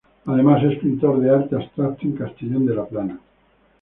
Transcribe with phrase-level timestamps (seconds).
[0.25, 3.19] Además es pintor de arte abstracto en Castellón de la Plana.